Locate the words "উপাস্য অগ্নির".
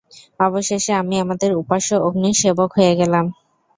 1.61-2.39